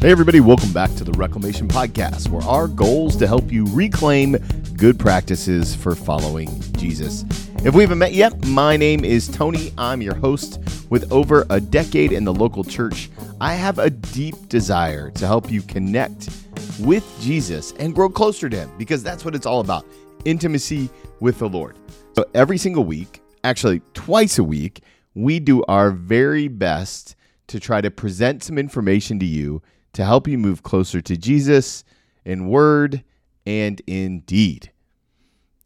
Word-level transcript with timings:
Hey, 0.00 0.12
everybody, 0.12 0.38
welcome 0.38 0.72
back 0.72 0.94
to 0.94 1.02
the 1.02 1.10
Reclamation 1.10 1.66
Podcast, 1.66 2.28
where 2.28 2.44
our 2.44 2.68
goal 2.68 3.08
is 3.08 3.16
to 3.16 3.26
help 3.26 3.50
you 3.50 3.64
reclaim 3.64 4.36
good 4.76 4.96
practices 4.96 5.74
for 5.74 5.96
following 5.96 6.48
Jesus. 6.74 7.24
If 7.64 7.74
we 7.74 7.82
haven't 7.82 7.98
met 7.98 8.12
yet, 8.12 8.46
my 8.46 8.76
name 8.76 9.04
is 9.04 9.26
Tony. 9.26 9.72
I'm 9.76 10.00
your 10.00 10.14
host. 10.14 10.60
With 10.88 11.10
over 11.10 11.46
a 11.50 11.60
decade 11.60 12.12
in 12.12 12.22
the 12.22 12.32
local 12.32 12.62
church, 12.62 13.10
I 13.40 13.54
have 13.54 13.80
a 13.80 13.90
deep 13.90 14.36
desire 14.48 15.10
to 15.10 15.26
help 15.26 15.50
you 15.50 15.62
connect 15.62 16.30
with 16.78 17.04
Jesus 17.20 17.72
and 17.80 17.92
grow 17.92 18.08
closer 18.08 18.48
to 18.48 18.56
Him 18.56 18.70
because 18.78 19.02
that's 19.02 19.24
what 19.24 19.34
it's 19.34 19.46
all 19.46 19.58
about 19.58 19.84
intimacy 20.24 20.90
with 21.18 21.40
the 21.40 21.48
Lord. 21.48 21.76
So 22.14 22.24
every 22.34 22.56
single 22.56 22.84
week, 22.84 23.20
actually 23.42 23.82
twice 23.94 24.38
a 24.38 24.44
week, 24.44 24.80
we 25.16 25.40
do 25.40 25.64
our 25.64 25.90
very 25.90 26.46
best 26.46 27.16
to 27.48 27.58
try 27.58 27.80
to 27.80 27.90
present 27.90 28.44
some 28.44 28.58
information 28.58 29.18
to 29.18 29.26
you 29.26 29.60
to 29.98 30.04
help 30.04 30.28
you 30.28 30.38
move 30.38 30.62
closer 30.62 31.00
to 31.00 31.16
Jesus 31.16 31.82
in 32.24 32.46
word 32.46 33.02
and 33.44 33.82
in 33.84 34.20
deed. 34.20 34.70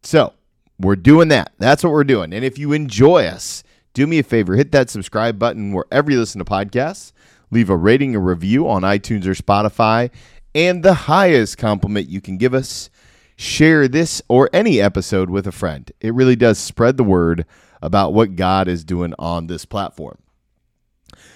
So, 0.01 0.33
we're 0.79 0.95
doing 0.95 1.27
that. 1.27 1.51
That's 1.59 1.83
what 1.83 1.93
we're 1.93 2.03
doing. 2.03 2.33
And 2.33 2.43
if 2.43 2.57
you 2.57 2.73
enjoy 2.73 3.25
us, 3.25 3.63
do 3.93 4.07
me 4.07 4.17
a 4.17 4.23
favor, 4.23 4.55
hit 4.55 4.71
that 4.71 4.89
subscribe 4.89 5.37
button 5.37 5.71
wherever 5.71 6.09
you 6.09 6.17
listen 6.17 6.39
to 6.39 6.45
podcasts, 6.45 7.11
leave 7.51 7.69
a 7.69 7.77
rating 7.77 8.15
and 8.15 8.25
review 8.25 8.67
on 8.67 8.81
iTunes 8.81 9.27
or 9.27 9.35
Spotify, 9.35 10.09
and 10.55 10.81
the 10.81 10.95
highest 10.95 11.59
compliment 11.59 12.09
you 12.09 12.19
can 12.19 12.37
give 12.37 12.55
us, 12.55 12.89
share 13.35 13.87
this 13.87 14.19
or 14.29 14.49
any 14.51 14.81
episode 14.81 15.29
with 15.29 15.45
a 15.45 15.51
friend. 15.51 15.91
It 16.01 16.15
really 16.15 16.35
does 16.35 16.57
spread 16.57 16.97
the 16.97 17.03
word 17.03 17.45
about 17.83 18.15
what 18.15 18.35
God 18.35 18.67
is 18.67 18.83
doing 18.83 19.13
on 19.19 19.45
this 19.45 19.63
platform. 19.63 20.17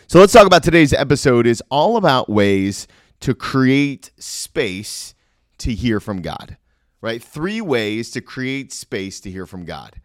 So 0.09 0.19
let's 0.19 0.31
talk 0.31 0.47
about 0.47 0.63
today's 0.63 0.93
episode 0.93 1.45
is 1.45 1.61
all 1.69 1.97
about 1.97 2.29
ways 2.29 2.87
to 3.19 3.35
create 3.35 4.09
space 4.17 5.13
to 5.57 5.73
hear 5.73 5.99
from 5.99 6.21
God. 6.21 6.55
Right? 7.01 7.21
3 7.21 7.59
ways 7.59 8.11
to 8.11 8.21
create 8.21 8.71
space 8.71 9.19
to 9.19 9.29
hear 9.29 9.45
from 9.45 9.65
God. 9.65 9.99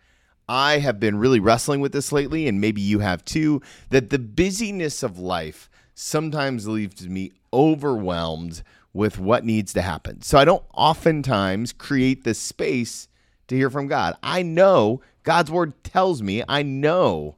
I 0.48 0.81
have 0.81 0.98
been 0.98 1.20
really 1.20 1.39
wrestling 1.39 1.81
with 1.81 1.92
this 1.92 2.11
lately 2.11 2.48
and 2.48 2.61
maybe 2.61 2.81
you 2.81 2.98
have 2.98 3.25
too 3.25 3.62
that 3.91 4.11
the 4.11 4.19
busyness 4.19 5.05
of 5.05 5.20
life 5.20 5.70
sometimes 5.94 6.66
leaves 6.66 7.09
me 7.09 7.31
overwhelmed 7.53 8.64
with 8.92 9.20
what 9.20 9.44
needs 9.44 9.72
to 9.75 9.83
happen. 9.83 10.20
So 10.22 10.37
I 10.37 10.44
don't 10.44 10.64
oftentimes 10.75 11.72
create 11.72 12.25
the 12.25 12.34
space 12.34 13.06
to 13.47 13.55
hear 13.55 13.70
from 13.70 13.87
God. 13.87 14.16
I 14.20 14.42
know 14.42 15.00
God's 15.22 15.53
word 15.53 15.84
tells 15.84 16.22
me, 16.22 16.42
I 16.48 16.64
know 16.64 17.37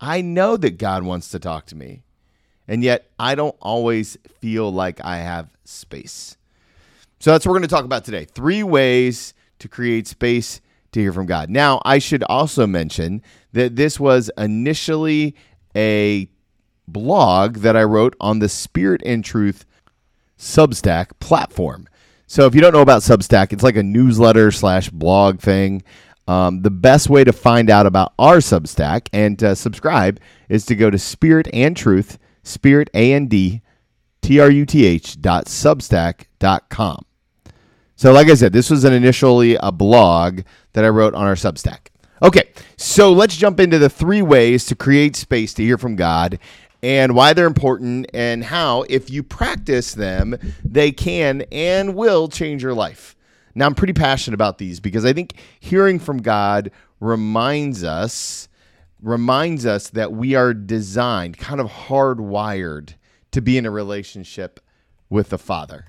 I 0.00 0.20
know 0.20 0.56
that 0.56 0.78
God 0.78 1.02
wants 1.02 1.30
to 1.30 1.38
talk 1.38 1.66
to 1.66 1.76
me. 1.76 2.02
And 2.68 2.82
yet 2.82 3.10
I 3.18 3.34
don't 3.34 3.56
always 3.60 4.18
feel 4.40 4.72
like 4.72 5.04
I 5.04 5.18
have 5.18 5.50
space. 5.64 6.36
So 7.20 7.30
that's 7.30 7.46
what 7.46 7.52
we're 7.52 7.58
going 7.58 7.68
to 7.68 7.74
talk 7.74 7.84
about 7.84 8.04
today. 8.04 8.24
Three 8.24 8.62
ways 8.62 9.34
to 9.58 9.68
create 9.68 10.06
space 10.06 10.60
to 10.92 11.00
hear 11.00 11.12
from 11.12 11.26
God. 11.26 11.48
Now, 11.48 11.80
I 11.84 11.98
should 11.98 12.22
also 12.24 12.66
mention 12.66 13.22
that 13.52 13.76
this 13.76 13.98
was 13.98 14.30
initially 14.36 15.34
a 15.74 16.28
blog 16.88 17.58
that 17.58 17.76
I 17.76 17.84
wrote 17.84 18.16
on 18.20 18.38
the 18.38 18.48
Spirit 18.48 19.02
and 19.04 19.24
Truth 19.24 19.64
Substack 20.38 21.18
platform. 21.20 21.88
So 22.26 22.46
if 22.46 22.54
you 22.54 22.60
don't 22.60 22.72
know 22.72 22.82
about 22.82 23.02
Substack, 23.02 23.52
it's 23.52 23.62
like 23.62 23.76
a 23.76 23.82
newsletter 23.82 24.50
slash 24.50 24.90
blog 24.90 25.40
thing. 25.40 25.82
Um, 26.28 26.62
the 26.62 26.70
best 26.70 27.08
way 27.08 27.22
to 27.24 27.32
find 27.32 27.70
out 27.70 27.86
about 27.86 28.12
our 28.18 28.38
Substack 28.38 29.08
and 29.12 29.38
to 29.38 29.54
subscribe 29.54 30.20
is 30.48 30.66
to 30.66 30.74
go 30.74 30.90
to 30.90 30.98
Spirit 30.98 31.48
and 31.52 31.76
Truth, 31.76 32.18
Spirit 32.42 32.90
A 32.94 33.12
N 33.12 33.26
D 33.26 33.62
T 34.22 34.40
R 34.40 34.50
U 34.50 34.66
T 34.66 34.84
H 34.86 35.20
dot 35.20 35.44
Substack 35.46 36.26
dot 36.38 36.68
com. 36.68 37.04
So, 37.94 38.12
like 38.12 38.28
I 38.28 38.34
said, 38.34 38.52
this 38.52 38.70
was 38.70 38.84
an 38.84 38.92
initially 38.92 39.56
a 39.56 39.72
blog 39.72 40.40
that 40.72 40.84
I 40.84 40.88
wrote 40.88 41.14
on 41.14 41.26
our 41.26 41.34
Substack. 41.34 41.88
Okay, 42.22 42.50
so 42.76 43.12
let's 43.12 43.36
jump 43.36 43.60
into 43.60 43.78
the 43.78 43.88
three 43.88 44.22
ways 44.22 44.66
to 44.66 44.74
create 44.74 45.16
space 45.16 45.54
to 45.54 45.62
hear 45.62 45.78
from 45.78 45.96
God 45.96 46.38
and 46.82 47.14
why 47.14 47.32
they're 47.32 47.46
important 47.46 48.06
and 48.14 48.44
how, 48.44 48.82
if 48.88 49.10
you 49.10 49.22
practice 49.22 49.94
them, 49.94 50.36
they 50.64 50.92
can 50.92 51.42
and 51.52 51.94
will 51.94 52.28
change 52.28 52.62
your 52.62 52.74
life. 52.74 53.15
Now, 53.56 53.64
I'm 53.64 53.74
pretty 53.74 53.94
passionate 53.94 54.34
about 54.34 54.58
these 54.58 54.80
because 54.80 55.06
I 55.06 55.14
think 55.14 55.32
hearing 55.58 55.98
from 55.98 56.20
God 56.20 56.70
reminds 57.00 57.82
us 57.82 58.48
reminds 59.02 59.66
us 59.66 59.90
that 59.90 60.12
we 60.12 60.34
are 60.34 60.54
designed, 60.54 61.38
kind 61.38 61.60
of 61.60 61.68
hardwired 61.68 62.94
to 63.30 63.40
be 63.40 63.58
in 63.58 63.66
a 63.66 63.70
relationship 63.70 64.60
with 65.08 65.30
the 65.30 65.38
Father. 65.38 65.86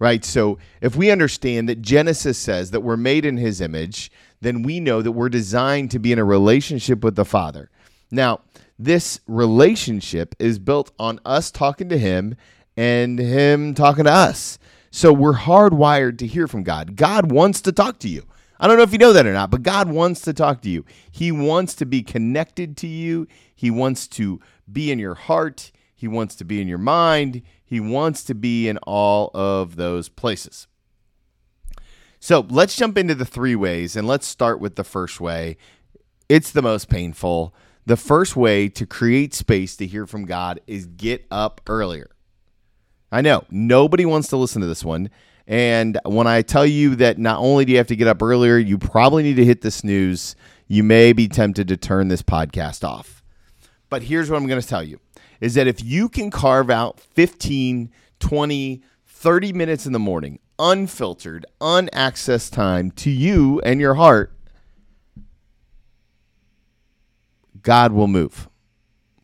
Right? 0.00 0.24
So, 0.24 0.58
if 0.80 0.96
we 0.96 1.10
understand 1.10 1.68
that 1.68 1.82
Genesis 1.82 2.36
says 2.36 2.72
that 2.72 2.80
we're 2.80 2.96
made 2.96 3.24
in 3.24 3.36
his 3.36 3.60
image, 3.60 4.10
then 4.40 4.62
we 4.62 4.80
know 4.80 5.00
that 5.00 5.12
we're 5.12 5.28
designed 5.28 5.92
to 5.92 5.98
be 6.00 6.12
in 6.12 6.18
a 6.18 6.24
relationship 6.24 7.04
with 7.04 7.14
the 7.14 7.24
Father. 7.24 7.70
Now, 8.10 8.40
this 8.76 9.20
relationship 9.26 10.34
is 10.40 10.58
built 10.58 10.90
on 10.98 11.20
us 11.24 11.50
talking 11.50 11.88
to 11.90 11.98
him 11.98 12.36
and 12.76 13.18
him 13.18 13.74
talking 13.74 14.04
to 14.04 14.12
us. 14.12 14.58
So 14.90 15.12
we're 15.12 15.34
hardwired 15.34 16.18
to 16.18 16.26
hear 16.26 16.48
from 16.48 16.62
God. 16.62 16.96
God 16.96 17.30
wants 17.30 17.60
to 17.62 17.72
talk 17.72 17.98
to 18.00 18.08
you. 18.08 18.24
I 18.60 18.66
don't 18.66 18.76
know 18.76 18.82
if 18.82 18.92
you 18.92 18.98
know 18.98 19.12
that 19.12 19.26
or 19.26 19.32
not, 19.32 19.50
but 19.50 19.62
God 19.62 19.88
wants 19.88 20.20
to 20.22 20.32
talk 20.32 20.62
to 20.62 20.70
you. 20.70 20.84
He 21.10 21.30
wants 21.30 21.74
to 21.76 21.86
be 21.86 22.02
connected 22.02 22.76
to 22.78 22.86
you. 22.86 23.28
He 23.54 23.70
wants 23.70 24.08
to 24.08 24.40
be 24.70 24.90
in 24.90 24.98
your 24.98 25.14
heart. 25.14 25.70
He 25.94 26.08
wants 26.08 26.34
to 26.36 26.44
be 26.44 26.60
in 26.60 26.68
your 26.68 26.78
mind. 26.78 27.42
He 27.64 27.80
wants 27.80 28.24
to 28.24 28.34
be 28.34 28.68
in 28.68 28.78
all 28.78 29.30
of 29.34 29.76
those 29.76 30.08
places. 30.08 30.66
So 32.20 32.46
let's 32.48 32.74
jump 32.74 32.98
into 32.98 33.14
the 33.14 33.24
three 33.24 33.54
ways 33.54 33.94
and 33.94 34.06
let's 34.06 34.26
start 34.26 34.58
with 34.58 34.74
the 34.74 34.84
first 34.84 35.20
way. 35.20 35.56
It's 36.28 36.50
the 36.50 36.62
most 36.62 36.88
painful. 36.88 37.54
The 37.86 37.96
first 37.96 38.36
way 38.36 38.68
to 38.70 38.86
create 38.86 39.34
space 39.34 39.76
to 39.76 39.86
hear 39.86 40.06
from 40.06 40.24
God 40.24 40.60
is 40.66 40.86
get 40.86 41.26
up 41.30 41.60
earlier. 41.66 42.10
I 43.10 43.20
know 43.22 43.44
nobody 43.50 44.04
wants 44.04 44.28
to 44.28 44.36
listen 44.36 44.60
to 44.60 44.68
this 44.68 44.84
one. 44.84 45.10
And 45.46 45.98
when 46.04 46.26
I 46.26 46.42
tell 46.42 46.66
you 46.66 46.94
that 46.96 47.18
not 47.18 47.38
only 47.38 47.64
do 47.64 47.72
you 47.72 47.78
have 47.78 47.86
to 47.86 47.96
get 47.96 48.06
up 48.06 48.22
earlier, 48.22 48.58
you 48.58 48.76
probably 48.76 49.22
need 49.22 49.36
to 49.36 49.44
hit 49.44 49.62
the 49.62 49.70
snooze. 49.70 50.36
You 50.66 50.82
may 50.82 51.14
be 51.14 51.26
tempted 51.26 51.68
to 51.68 51.76
turn 51.76 52.08
this 52.08 52.22
podcast 52.22 52.86
off. 52.86 53.22
But 53.88 54.02
here's 54.02 54.28
what 54.28 54.36
I'm 54.36 54.46
going 54.46 54.60
to 54.60 54.66
tell 54.66 54.82
you 54.82 55.00
is 55.40 55.54
that 55.54 55.66
if 55.66 55.82
you 55.82 56.08
can 56.08 56.30
carve 56.30 56.68
out 56.68 57.00
15, 57.00 57.90
20, 58.18 58.82
30 59.06 59.52
minutes 59.52 59.86
in 59.86 59.92
the 59.92 59.98
morning, 59.98 60.38
unfiltered, 60.58 61.46
unaccessed 61.60 62.52
time 62.52 62.90
to 62.90 63.10
you 63.10 63.60
and 63.60 63.80
your 63.80 63.94
heart, 63.94 64.32
God 67.62 67.92
will 67.92 68.08
move. 68.08 68.48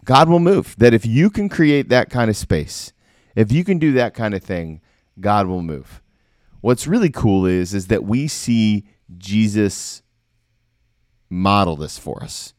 God 0.05 0.29
will 0.29 0.41
move. 0.41 0.75
That 0.79 0.95
if 0.95 1.05
you 1.05 1.29
can 1.29 1.49
create 1.49 1.89
that 1.91 2.11
kind 2.11 2.31
of 2.31 2.37
space, 2.37 2.94
if 3.35 3.53
you 3.53 3.65
can 3.65 3.79
do 3.79 3.93
that 3.93 4.15
kind 4.15 4.35
of 4.35 4.43
thing, 4.43 4.81
God 5.21 5.47
will 5.47 5.63
move. 5.63 6.03
What's 6.61 6.87
really 6.87 7.11
cool 7.11 7.47
is 7.47 7.75
is 7.75 7.89
that 7.89 8.05
we 8.05 8.27
see 8.29 8.87
Jesus 9.19 10.03
model 11.29 11.77
this 11.77 11.99
for 11.99 12.23
us. 12.23 12.55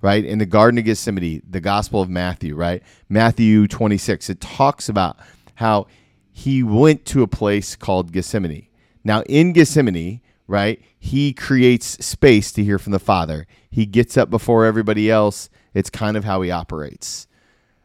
Right? 0.00 0.24
In 0.24 0.38
the 0.38 0.46
Garden 0.46 0.78
of 0.78 0.84
Gethsemane, 0.84 1.42
the 1.48 1.60
Gospel 1.60 2.02
of 2.02 2.10
Matthew, 2.10 2.56
right? 2.56 2.82
Matthew 3.08 3.68
26, 3.68 4.30
it 4.30 4.40
talks 4.40 4.88
about 4.88 5.16
how 5.54 5.86
he 6.32 6.62
went 6.64 7.04
to 7.04 7.22
a 7.22 7.28
place 7.28 7.76
called 7.76 8.10
Gethsemane. 8.10 8.66
Now, 9.04 9.22
in 9.22 9.52
Gethsemane, 9.52 10.20
right, 10.48 10.82
he 10.98 11.32
creates 11.32 12.04
space 12.04 12.50
to 12.52 12.64
hear 12.64 12.80
from 12.80 12.92
the 12.92 12.98
Father. 12.98 13.46
He 13.70 13.86
gets 13.86 14.16
up 14.16 14.28
before 14.28 14.64
everybody 14.64 15.08
else. 15.08 15.48
It's 15.72 15.90
kind 15.90 16.16
of 16.16 16.24
how 16.24 16.42
he 16.42 16.50
operates. 16.50 17.28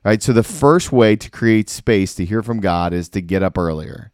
Right? 0.03 0.23
So 0.23 0.31
the 0.31 0.43
first 0.43 0.91
way 0.91 1.15
to 1.15 1.29
create 1.29 1.69
space 1.69 2.15
to 2.15 2.25
hear 2.25 2.41
from 2.41 2.59
God 2.59 2.93
is 2.93 3.09
to 3.09 3.21
get 3.21 3.43
up 3.43 3.57
earlier. 3.57 4.11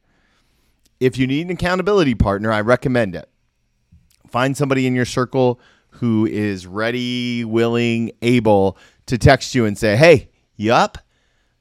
If 0.99 1.17
you 1.17 1.27
need 1.27 1.47
an 1.47 1.51
accountability 1.51 2.15
partner, 2.15 2.51
I 2.51 2.61
recommend 2.61 3.15
it. 3.15 3.29
Find 4.27 4.57
somebody 4.57 4.87
in 4.87 4.95
your 4.95 5.05
circle 5.05 5.59
who 5.91 6.25
is 6.25 6.65
ready, 6.65 7.45
willing, 7.45 8.11
able 8.21 8.77
to 9.05 9.17
text 9.17 9.53
you 9.53 9.65
and 9.65 9.77
say, 9.77 9.95
"Hey, 9.95 10.29
you 10.55 10.73
up? 10.73 10.97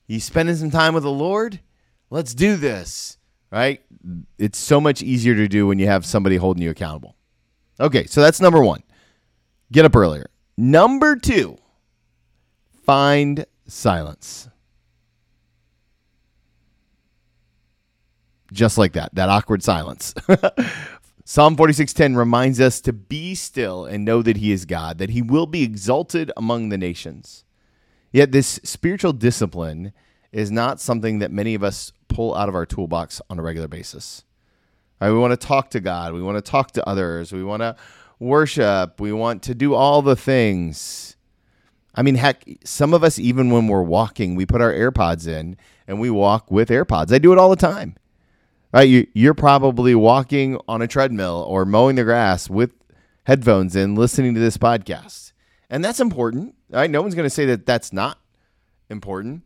You 0.06 0.20
spending 0.20 0.56
some 0.56 0.70
time 0.70 0.94
with 0.94 1.02
the 1.02 1.10
Lord? 1.10 1.60
Let's 2.08 2.34
do 2.34 2.56
this." 2.56 3.18
Right? 3.50 3.82
It's 4.38 4.58
so 4.58 4.80
much 4.80 5.02
easier 5.02 5.34
to 5.34 5.48
do 5.48 5.66
when 5.66 5.78
you 5.78 5.86
have 5.86 6.06
somebody 6.06 6.36
holding 6.36 6.62
you 6.62 6.70
accountable. 6.70 7.16
Okay, 7.78 8.06
so 8.06 8.22
that's 8.22 8.40
number 8.40 8.62
1. 8.62 8.82
Get 9.70 9.84
up 9.84 9.94
earlier. 9.94 10.30
Number 10.56 11.16
2, 11.16 11.58
find 12.84 13.44
silence. 13.72 14.48
Just 18.52 18.76
like 18.76 18.92
that, 18.92 19.14
that 19.14 19.28
awkward 19.28 19.62
silence. 19.62 20.14
Psalm 21.24 21.56
46:10 21.56 22.16
reminds 22.16 22.60
us 22.60 22.80
to 22.82 22.92
be 22.92 23.34
still 23.34 23.86
and 23.86 24.04
know 24.04 24.22
that 24.22 24.36
he 24.36 24.52
is 24.52 24.66
God, 24.66 24.98
that 24.98 25.10
he 25.10 25.22
will 25.22 25.46
be 25.46 25.62
exalted 25.62 26.30
among 26.36 26.68
the 26.68 26.76
nations. 26.76 27.44
Yet 28.12 28.32
this 28.32 28.60
spiritual 28.62 29.14
discipline 29.14 29.92
is 30.32 30.50
not 30.50 30.80
something 30.80 31.20
that 31.20 31.30
many 31.30 31.54
of 31.54 31.64
us 31.64 31.92
pull 32.08 32.34
out 32.34 32.48
of 32.48 32.54
our 32.54 32.66
toolbox 32.66 33.22
on 33.30 33.38
a 33.38 33.42
regular 33.42 33.68
basis. 33.68 34.24
Right? 35.00 35.10
We 35.10 35.18
want 35.18 35.38
to 35.38 35.46
talk 35.46 35.70
to 35.70 35.80
God. 35.80 36.12
We 36.12 36.22
want 36.22 36.36
to 36.36 36.50
talk 36.50 36.72
to 36.72 36.86
others. 36.86 37.32
We 37.32 37.42
want 37.42 37.62
to 37.62 37.76
worship. 38.18 39.00
We 39.00 39.12
want 39.12 39.42
to 39.44 39.54
do 39.54 39.74
all 39.74 40.02
the 40.02 40.16
things. 40.16 41.16
I 41.94 42.02
mean, 42.02 42.14
heck, 42.14 42.44
some 42.64 42.94
of 42.94 43.04
us, 43.04 43.18
even 43.18 43.50
when 43.50 43.68
we're 43.68 43.82
walking, 43.82 44.34
we 44.34 44.46
put 44.46 44.60
our 44.60 44.72
AirPods 44.72 45.26
in 45.28 45.56
and 45.86 46.00
we 46.00 46.10
walk 46.10 46.50
with 46.50 46.70
AirPods. 46.70 47.12
I 47.12 47.18
do 47.18 47.32
it 47.32 47.38
all 47.38 47.50
the 47.50 47.56
time. 47.56 47.96
Right? 48.72 48.88
You, 48.88 49.06
you're 49.12 49.34
probably 49.34 49.94
walking 49.94 50.58
on 50.66 50.80
a 50.80 50.86
treadmill 50.86 51.44
or 51.46 51.66
mowing 51.66 51.96
the 51.96 52.04
grass 52.04 52.48
with 52.48 52.72
headphones 53.24 53.76
in, 53.76 53.94
listening 53.94 54.32
to 54.34 54.40
this 54.40 54.56
podcast. 54.56 55.32
And 55.68 55.84
that's 55.84 56.00
important. 56.00 56.54
Right? 56.70 56.90
No 56.90 57.02
one's 57.02 57.14
going 57.14 57.26
to 57.26 57.30
say 57.30 57.44
that 57.46 57.66
that's 57.66 57.92
not 57.92 58.18
important. 58.88 59.42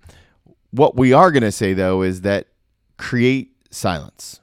What 0.70 0.96
we 0.96 1.12
are 1.12 1.32
going 1.32 1.42
to 1.42 1.52
say, 1.52 1.74
though, 1.74 2.02
is 2.02 2.20
that 2.20 2.46
create 2.96 3.56
silence, 3.70 4.40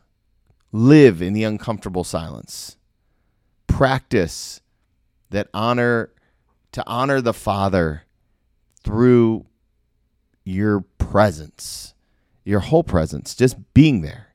live 0.74 1.22
in 1.22 1.32
the 1.34 1.44
uncomfortable 1.44 2.04
silence, 2.04 2.76
practice 3.68 4.60
that 5.30 5.48
honor 5.54 6.12
to 6.74 6.84
honor 6.86 7.22
the 7.22 7.34
Father 7.34 8.04
through 8.84 9.46
your 10.44 10.81
presence, 10.98 11.94
your 12.44 12.60
whole 12.60 12.84
presence, 12.84 13.34
just 13.34 13.56
being 13.74 14.02
there 14.02 14.28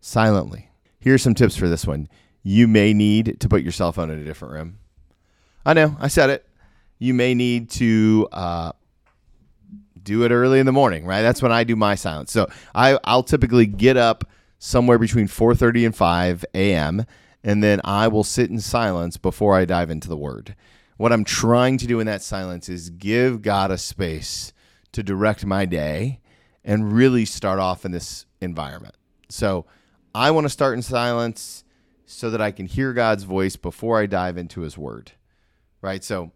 silently. 0.00 0.70
Here's 1.00 1.22
some 1.22 1.34
tips 1.34 1.56
for 1.56 1.68
this 1.68 1.86
one. 1.86 2.08
You 2.42 2.68
may 2.68 2.92
need 2.92 3.40
to 3.40 3.48
put 3.48 3.62
your 3.62 3.72
cell 3.72 3.92
phone 3.92 4.10
in 4.10 4.18
a 4.18 4.24
different 4.24 4.54
room. 4.54 4.78
I 5.64 5.74
know, 5.74 5.96
I 6.00 6.08
said 6.08 6.30
it. 6.30 6.46
You 6.98 7.14
may 7.14 7.34
need 7.34 7.70
to 7.70 8.28
uh, 8.32 8.72
do 10.00 10.24
it 10.24 10.30
early 10.30 10.60
in 10.60 10.66
the 10.66 10.72
morning, 10.72 11.04
right? 11.04 11.22
That's 11.22 11.42
when 11.42 11.52
I 11.52 11.64
do 11.64 11.76
my 11.76 11.94
silence. 11.94 12.32
So 12.32 12.46
I, 12.74 12.98
I'll 13.04 13.22
typically 13.22 13.66
get 13.66 13.96
up 13.96 14.24
somewhere 14.58 14.98
between 14.98 15.26
4:30 15.26 15.86
and 15.86 15.96
5 15.96 16.44
a.m. 16.54 17.04
and 17.42 17.62
then 17.62 17.80
I 17.84 18.08
will 18.08 18.24
sit 18.24 18.50
in 18.50 18.60
silence 18.60 19.16
before 19.16 19.56
I 19.56 19.64
dive 19.64 19.90
into 19.90 20.08
the 20.08 20.16
Word. 20.16 20.54
What 21.02 21.12
I'm 21.12 21.24
trying 21.24 21.78
to 21.78 21.88
do 21.88 21.98
in 21.98 22.06
that 22.06 22.22
silence 22.22 22.68
is 22.68 22.88
give 22.88 23.42
God 23.42 23.72
a 23.72 23.76
space 23.76 24.52
to 24.92 25.02
direct 25.02 25.44
my 25.44 25.66
day 25.66 26.20
and 26.64 26.92
really 26.92 27.24
start 27.24 27.58
off 27.58 27.84
in 27.84 27.90
this 27.90 28.24
environment. 28.40 28.94
So 29.28 29.66
I 30.14 30.30
want 30.30 30.44
to 30.44 30.48
start 30.48 30.76
in 30.76 30.82
silence 30.82 31.64
so 32.06 32.30
that 32.30 32.40
I 32.40 32.52
can 32.52 32.66
hear 32.66 32.92
God's 32.92 33.24
voice 33.24 33.56
before 33.56 33.98
I 33.98 34.06
dive 34.06 34.36
into 34.36 34.60
His 34.60 34.78
Word. 34.78 35.10
Right? 35.80 36.04
So 36.04 36.30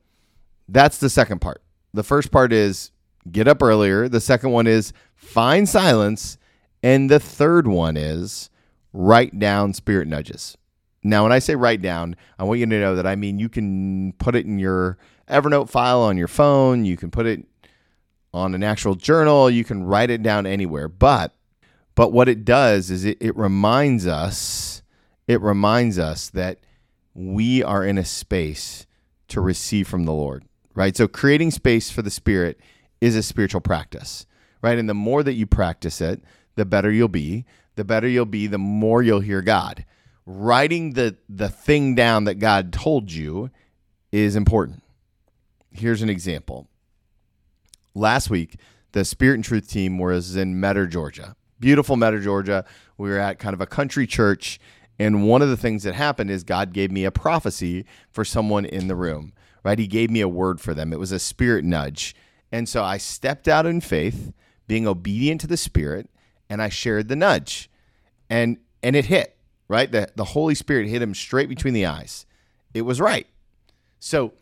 that's 0.69 0.99
the 0.99 1.11
second 1.11 1.39
part. 1.39 1.63
The 1.95 2.03
first 2.03 2.33
part 2.33 2.53
is 2.53 2.91
get 3.31 3.47
up 3.47 3.63
earlier. 3.63 4.09
The 4.09 4.21
second 4.21 4.51
one 4.51 4.67
is 4.67 4.93
find 5.15 5.69
silence. 5.69 6.39
And 6.83 7.09
the 7.09 7.21
third 7.21 7.69
one 7.69 7.97
is 7.97 8.51
write 8.93 9.39
down 9.39 9.75
spirit 9.75 10.09
nudges. 10.09 10.59
Now, 11.07 11.23
when 11.23 11.33
I 11.33 11.39
say 11.39 11.55
write 11.55 11.83
down, 11.83 12.17
I 12.39 12.45
want 12.45 12.59
you 12.61 12.67
to 12.67 12.81
know 12.81 12.97
that 12.97 13.07
I 13.07 13.17
mean 13.17 13.39
you 13.39 13.49
can 13.49 14.13
put 14.19 14.35
it 14.35 14.45
in 14.45 14.59
your 14.59 14.99
Evernote 15.29 15.69
file 15.69 16.01
on 16.01 16.17
your 16.17 16.29
phone, 16.29 16.85
you 16.85 16.97
can 16.97 17.11
put 17.11 17.27
it 17.27 17.45
on 18.33 18.55
an 18.55 18.63
actual 18.63 18.95
journal, 18.95 19.49
you 19.49 19.65
can 19.65 19.85
write 19.85 20.11
it 20.11 20.23
down 20.23 20.47
anywhere. 20.47 20.89
But 20.89 21.35
but 21.95 22.13
what 22.13 22.29
it 22.29 22.45
does 22.45 22.91
is 22.91 23.05
it, 23.05 23.19
it 23.21 23.37
reminds 23.37 24.07
us, 24.07 24.83
it 25.27 25.41
reminds 25.41 25.99
us 25.99 26.29
that 26.31 26.59
we 27.15 27.63
are 27.63 27.85
in 27.85 27.99
a 27.99 28.05
space 28.05 28.87
to 29.29 29.41
receive 29.41 29.89
from 29.89 30.05
the 30.05 30.13
Lord. 30.13 30.45
Right? 30.75 30.97
So 30.97 31.09
creating 31.09 31.53
space 31.53 31.91
for 31.91 32.03
the 32.03 32.11
Spirit 32.11 32.61
is 33.01 33.17
a 33.17 33.23
spiritual 33.23 33.63
practice, 33.63 34.27
right? 34.61 34.79
And 34.79 34.89
the 34.89 34.95
more 34.95 35.23
that 35.23 35.35
you 35.35 35.47
practice 35.47 36.01
it, 36.01 36.23
the 36.57 36.67
better 36.67 36.91
you'll 36.91 37.09
be. 37.09 37.45
The 37.77 37.85
better 37.85 38.09
you'll 38.09 38.27
be, 38.27 38.47
the 38.47 38.59
more 38.59 39.03
you'll 39.03 39.21
hear 39.21 39.43
God. 39.43 39.85
Writing 40.27 40.95
the 40.95 41.17
the 41.29 41.49
thing 41.49 41.95
down 41.95 42.25
that 42.25 42.37
God 42.37 42.73
told 42.73 43.13
you 43.13 43.51
is 44.11 44.37
important. 44.37 44.83
Here's 45.71 46.03
an 46.03 46.11
example. 46.11 46.69
Last 47.95 48.29
week, 48.29 48.57
the 48.93 49.05
Spirit 49.05 49.35
and 49.35 49.45
Truth 49.45 49.71
team 49.71 49.99
was 49.99 50.37
in 50.37 50.59
Metter, 50.59 50.87
Georgia. 50.87 51.37
Beautiful 51.61 51.97
Metter, 51.97 52.21
Georgia. 52.21 52.65
We 52.99 53.09
were 53.09 53.19
at 53.19 53.39
kind 53.39 53.55
of 53.55 53.61
a 53.61 53.67
country 53.67 54.07
church, 54.07 54.59
and 54.99 55.29
one 55.29 55.43
of 55.43 55.49
the 55.49 55.57
things 55.57 55.85
that 55.85 55.95
happened 55.95 56.31
is 56.31 56.45
God 56.45 56.73
gave 56.73 56.91
me 56.91 57.05
a 57.05 57.11
prophecy 57.11 57.85
for 58.11 58.25
someone 58.25 58.65
in 58.65 58.89
the 58.89 58.97
room. 58.97 59.33
Right? 59.63 59.79
He 59.79 59.87
gave 59.87 60.11
me 60.11 60.21
a 60.21 60.29
word 60.29 60.61
for 60.61 60.75
them. 60.75 60.93
It 60.93 60.99
was 60.99 61.13
a 61.13 61.19
spirit 61.19 61.65
nudge 61.65 62.15
and 62.53 62.69
so 62.69 62.83
I 62.83 62.99
stepped 62.99 63.49
out 63.49 63.67
in 63.67 63.81
faith, 63.81 64.33
being 64.67 64.87
obedient 64.87 65.41
to 65.43 65.47
the 65.47 65.57
Spirit, 65.57 66.09
and 66.49 66.63
I 66.63 66.69
shared 66.69 67.09
the 67.09 67.17
nudge. 67.17 67.71
And 68.31 68.59
and 68.83 68.95
it 68.95 69.07
hit, 69.07 69.36
right? 69.69 69.91
The 69.91 70.09
the 70.17 70.25
Holy 70.25 70.55
Spirit 70.55 70.89
hit 70.89 71.03
him 71.03 71.15
straight 71.15 71.49
between 71.49 71.75
the 71.75 71.87
eyes. 71.87 72.27
It 72.75 72.83
was 72.83 73.01
right. 73.01 73.27
So 73.99 74.35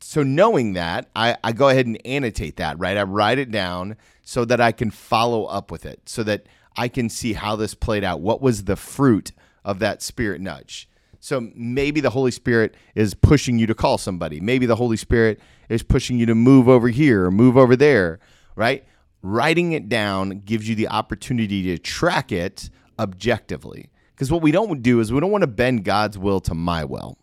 so 0.00 0.22
knowing 0.22 0.72
that, 0.72 1.08
I, 1.14 1.36
I 1.44 1.52
go 1.52 1.68
ahead 1.68 1.86
and 1.86 2.04
annotate 2.04 2.56
that, 2.56 2.78
right? 2.78 2.96
I 2.96 3.02
write 3.04 3.38
it 3.38 3.50
down 3.50 3.96
so 4.22 4.44
that 4.44 4.60
I 4.60 4.72
can 4.72 4.90
follow 4.90 5.44
up 5.44 5.70
with 5.70 5.86
it, 5.86 6.08
so 6.08 6.22
that 6.24 6.46
I 6.76 6.88
can 6.88 7.08
see 7.08 7.34
how 7.34 7.56
this 7.56 7.74
played 7.74 8.04
out. 8.04 8.20
What 8.20 8.42
was 8.42 8.64
the 8.64 8.76
fruit 8.76 9.32
of 9.64 9.78
that 9.78 10.02
spirit 10.02 10.40
nudge? 10.40 10.88
So 11.20 11.50
maybe 11.54 12.00
the 12.00 12.10
Holy 12.10 12.32
Spirit 12.32 12.74
is 12.96 13.14
pushing 13.14 13.58
you 13.58 13.66
to 13.68 13.74
call 13.74 13.96
somebody. 13.96 14.40
Maybe 14.40 14.66
the 14.66 14.74
Holy 14.74 14.96
Spirit 14.96 15.40
is 15.68 15.84
pushing 15.84 16.18
you 16.18 16.26
to 16.26 16.34
move 16.34 16.68
over 16.68 16.88
here 16.88 17.26
or 17.26 17.30
move 17.30 17.56
over 17.56 17.76
there, 17.76 18.18
right? 18.56 18.84
Writing 19.22 19.70
it 19.70 19.88
down 19.88 20.40
gives 20.44 20.68
you 20.68 20.74
the 20.74 20.88
opportunity 20.88 21.62
to 21.62 21.78
track 21.78 22.32
it 22.32 22.70
objectively. 22.98 23.91
Because 24.14 24.30
what 24.30 24.42
we 24.42 24.52
don't 24.52 24.82
do 24.82 25.00
is 25.00 25.12
we 25.12 25.20
don't 25.20 25.30
want 25.30 25.42
to 25.42 25.48
bend 25.48 25.84
God's 25.84 26.18
will 26.18 26.40
to 26.40 26.54
my 26.54 26.84
will. 26.84 27.18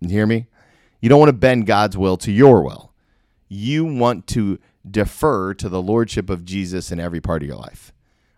You 0.00 0.08
hear 0.08 0.26
me? 0.26 0.46
You 1.00 1.08
don't 1.08 1.18
want 1.18 1.28
to 1.28 1.34
bend 1.34 1.66
God's 1.66 1.96
will 1.98 2.16
to 2.18 2.32
your 2.32 2.62
will. 2.62 2.92
You 3.48 3.84
want 3.84 4.26
to 4.28 4.58
defer 4.88 5.54
to 5.54 5.68
the 5.68 5.82
lordship 5.82 6.30
of 6.30 6.44
Jesus 6.44 6.90
in 6.90 7.00
every 7.00 7.20
part 7.20 7.42
of 7.42 7.48
your 7.48 7.56
life. 7.56 7.92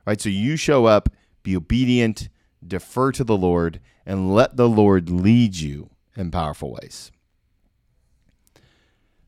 Right? 0.06 0.20
So 0.20 0.28
you 0.28 0.56
show 0.56 0.87
up, 0.87 1.08
be 1.43 1.56
obedient, 1.56 2.28
defer 2.67 3.12
to 3.12 3.25
the 3.25 3.37
Lord, 3.37 3.81
and 4.05 4.34
let 4.34 4.56
the 4.56 4.69
Lord 4.69 5.11
lead 5.11 5.56
you 5.56 5.90
in 6.17 6.31
powerful 6.31 6.73
ways. 6.73 7.11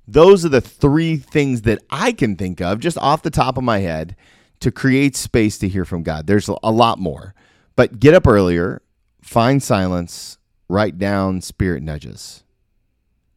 Those 0.06 0.44
are 0.44 0.48
the 0.48 0.60
three 0.60 1.16
things 1.16 1.62
that 1.62 1.82
I 1.90 2.12
can 2.12 2.34
think 2.36 2.60
of 2.60 2.80
just 2.80 2.96
off 2.98 3.22
the 3.22 3.30
top 3.30 3.58
of 3.58 3.64
my 3.64 3.78
head 3.80 4.16
to 4.60 4.72
create 4.72 5.14
space 5.14 5.58
to 5.58 5.68
hear 5.68 5.84
from 5.84 6.02
God. 6.02 6.26
There's 6.26 6.48
a 6.48 6.72
lot 6.72 6.98
more, 6.98 7.34
but 7.78 8.00
get 8.00 8.12
up 8.12 8.26
earlier, 8.26 8.82
find 9.22 9.62
silence, 9.62 10.36
write 10.68 10.98
down 10.98 11.40
spirit 11.40 11.80
nudges. 11.80 12.42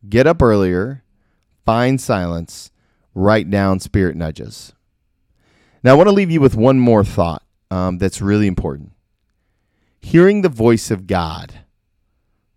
Get 0.10 0.26
up 0.26 0.42
earlier, 0.42 1.04
find 1.64 2.02
silence, 2.02 2.72
write 3.14 3.52
down 3.52 3.80
spirit 3.80 4.16
nudges. 4.16 4.74
Now, 5.84 5.92
I 5.92 5.94
want 5.94 6.08
to 6.08 6.16
leave 6.16 6.32
you 6.32 6.42
with 6.42 6.56
one 6.56 6.80
more 6.80 7.04
thought 7.04 7.44
um, 7.70 8.00
that's 8.00 8.20
really 8.20 8.48
important 8.48 8.94
hearing 10.02 10.42
the 10.42 10.50
voice 10.50 10.90
of 10.90 11.06
God, 11.06 11.60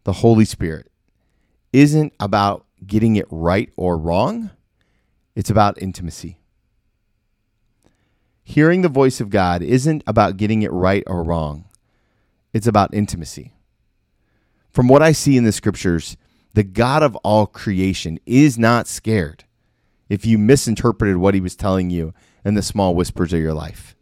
the 0.04 0.14
Holy 0.14 0.46
Spirit, 0.46 0.90
isn't 1.74 2.14
about 2.18 2.64
getting 2.86 3.16
it 3.16 3.26
right 3.28 3.70
or 3.76 3.98
wrong, 3.98 4.52
it's 5.36 5.50
about 5.50 5.82
intimacy. 5.82 6.38
Hearing 8.42 8.80
the 8.80 8.88
voice 8.88 9.20
of 9.20 9.28
God 9.28 9.60
isn't 9.60 10.02
about 10.06 10.38
getting 10.38 10.62
it 10.62 10.72
right 10.72 11.04
or 11.06 11.22
wrong, 11.22 11.66
it's 12.54 12.66
about 12.66 12.94
intimacy. 12.94 13.52
From 14.70 14.88
what 14.88 15.02
I 15.02 15.12
see 15.12 15.36
in 15.36 15.44
the 15.44 15.52
scriptures, 15.52 16.16
the 16.54 16.62
God 16.62 17.02
of 17.02 17.16
all 17.16 17.46
creation 17.46 18.18
is 18.24 18.56
not 18.56 18.86
scared 18.86 19.44
if 20.08 20.24
you 20.24 20.38
misinterpreted 20.38 21.16
what 21.16 21.34
he 21.34 21.40
was 21.40 21.56
telling 21.56 21.90
you 21.90 22.14
in 22.44 22.54
the 22.54 22.62
small 22.62 22.94
whispers 22.94 23.32
of 23.32 23.40
your 23.40 23.54
life. 23.54 23.96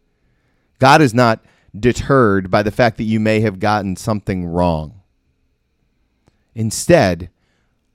God 0.79 1.01
is 1.01 1.13
not 1.13 1.43
deterred 1.77 2.51
by 2.51 2.61
the 2.61 2.71
fact 2.71 2.97
that 2.97 3.03
you 3.03 3.19
may 3.19 3.39
have 3.39 3.59
gotten 3.59 3.95
something 3.95 4.45
wrong. 4.45 5.01
Instead, 6.53 7.31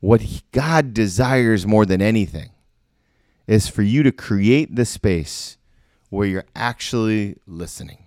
what 0.01 0.43
God 0.53 0.93
desires 0.93 1.67
more 1.67 1.87
than 1.87 2.03
anything 2.03 2.51
is 3.47 3.69
for 3.69 3.83
you 3.83 4.03
to 4.03 4.13
create 4.13 4.75
the 4.75 4.85
space 4.85 5.57
where 6.11 6.27
you're 6.27 6.45
actually 6.57 7.37
listening. 7.47 8.07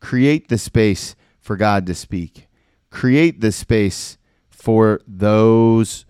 Create 0.00 0.48
the 0.48 0.58
space 0.58 1.14
for 1.40 1.56
God 1.56 1.86
to 1.86 1.94
speak. 1.94 2.48
Create 2.90 3.40
the 3.40 3.52
space 3.52 4.18
for 4.48 5.00
those 5.06 6.04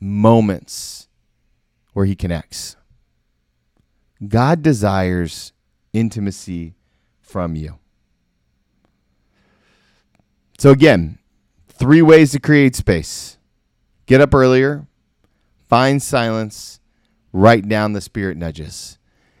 moments 0.00 1.08
where 1.92 2.06
He 2.06 2.14
connects. 2.14 2.76
God 4.26 4.62
desires 4.62 5.52
intimacy 5.92 6.74
from 7.20 7.56
you. 7.56 7.78
So, 10.58 10.70
again, 10.70 11.18
three 11.68 12.02
ways 12.02 12.30
to 12.32 12.40
create 12.40 12.76
space 12.76 13.36
get 14.06 14.20
up 14.20 14.34
earlier, 14.34 14.86
find 15.68 16.02
silence, 16.02 16.80
write 17.32 17.68
down 17.68 17.92
the 17.92 18.00
spirit 18.00 18.36
nudges. 18.36 18.98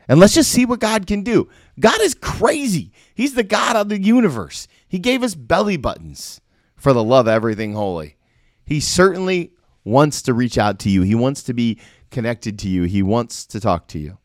And 0.08 0.18
let's 0.18 0.34
just 0.34 0.50
see 0.50 0.66
what 0.66 0.80
God 0.80 1.06
can 1.06 1.22
do. 1.22 1.48
God 1.78 2.00
is 2.00 2.11
crazy. 2.38 2.92
He's 3.14 3.34
the 3.34 3.42
God 3.42 3.76
of 3.76 3.88
the 3.88 4.00
universe. 4.00 4.66
He 4.88 4.98
gave 4.98 5.22
us 5.22 5.34
belly 5.34 5.76
buttons 5.76 6.40
for 6.76 6.92
the 6.92 7.04
love 7.04 7.26
of 7.26 7.32
everything 7.32 7.74
holy. 7.74 8.16
He 8.64 8.80
certainly 8.80 9.52
wants 9.84 10.22
to 10.22 10.34
reach 10.34 10.58
out 10.58 10.78
to 10.80 10.90
you. 10.90 11.02
He 11.02 11.14
wants 11.14 11.42
to 11.44 11.54
be 11.54 11.78
connected 12.10 12.58
to 12.60 12.68
you. 12.68 12.84
He 12.84 13.02
wants 13.02 13.46
to 13.46 13.60
talk 13.60 13.88
to 13.88 13.98
you. 13.98 14.18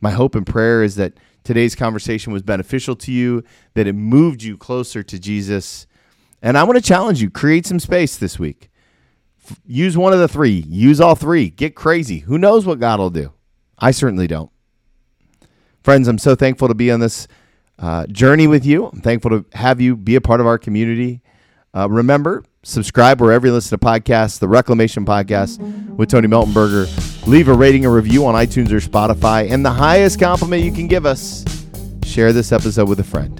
My 0.00 0.10
hope 0.10 0.34
and 0.34 0.46
prayer 0.46 0.82
is 0.82 0.96
that 0.96 1.14
today's 1.44 1.74
conversation 1.74 2.32
was 2.32 2.42
beneficial 2.42 2.96
to 2.96 3.12
you, 3.12 3.42
that 3.74 3.86
it 3.86 3.94
moved 3.94 4.42
you 4.42 4.56
closer 4.56 5.02
to 5.02 5.18
Jesus. 5.18 5.86
And 6.42 6.56
I 6.56 6.64
want 6.64 6.76
to 6.76 6.82
challenge 6.82 7.20
you 7.20 7.30
create 7.30 7.66
some 7.66 7.80
space 7.80 8.16
this 8.16 8.38
week. 8.38 8.70
Use 9.64 9.96
one 9.96 10.12
of 10.12 10.18
the 10.18 10.28
three, 10.28 10.64
use 10.66 11.00
all 11.00 11.14
three, 11.14 11.50
get 11.50 11.74
crazy. 11.74 12.20
Who 12.20 12.36
knows 12.38 12.66
what 12.66 12.80
God 12.80 12.98
will 12.98 13.10
do? 13.10 13.32
I 13.78 13.90
certainly 13.90 14.26
don't. 14.26 14.50
Friends, 15.86 16.08
I'm 16.08 16.18
so 16.18 16.34
thankful 16.34 16.66
to 16.66 16.74
be 16.74 16.90
on 16.90 16.98
this 16.98 17.28
uh, 17.78 18.08
journey 18.08 18.48
with 18.48 18.66
you. 18.66 18.86
I'm 18.86 19.02
thankful 19.02 19.30
to 19.30 19.44
have 19.56 19.80
you 19.80 19.94
be 19.94 20.16
a 20.16 20.20
part 20.20 20.40
of 20.40 20.46
our 20.48 20.58
community. 20.58 21.22
Uh, 21.72 21.88
remember, 21.88 22.42
subscribe 22.64 23.20
wherever 23.20 23.46
you 23.46 23.52
listen 23.52 23.78
to 23.78 23.86
podcasts, 23.86 24.40
the 24.40 24.48
Reclamation 24.48 25.06
Podcast 25.06 25.60
with 25.94 26.08
Tony 26.08 26.26
Meltenberger. 26.26 26.88
Leave 27.28 27.46
a 27.46 27.54
rating 27.54 27.86
or 27.86 27.94
review 27.94 28.26
on 28.26 28.34
iTunes 28.34 28.72
or 28.72 28.80
Spotify. 28.80 29.48
And 29.48 29.64
the 29.64 29.70
highest 29.70 30.18
compliment 30.18 30.64
you 30.64 30.72
can 30.72 30.88
give 30.88 31.06
us, 31.06 31.44
share 32.02 32.32
this 32.32 32.50
episode 32.50 32.88
with 32.88 32.98
a 32.98 33.04
friend. 33.04 33.38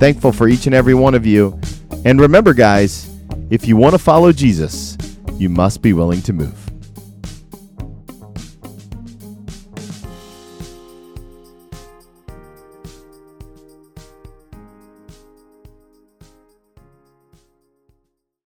Thankful 0.00 0.32
for 0.32 0.48
each 0.48 0.66
and 0.66 0.74
every 0.74 0.94
one 0.94 1.14
of 1.14 1.24
you. 1.24 1.56
And 2.04 2.20
remember, 2.20 2.52
guys, 2.52 3.08
if 3.50 3.68
you 3.68 3.76
want 3.76 3.92
to 3.92 3.98
follow 4.00 4.32
Jesus, 4.32 4.98
you 5.34 5.48
must 5.48 5.82
be 5.82 5.92
willing 5.92 6.20
to 6.22 6.32
move. 6.32 6.63